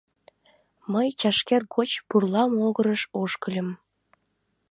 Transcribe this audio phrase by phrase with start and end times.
[0.93, 3.69] Мый чашкер гоч пурла могырыш ошкыльым.